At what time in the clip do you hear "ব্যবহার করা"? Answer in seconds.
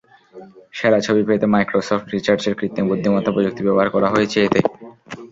3.65-4.07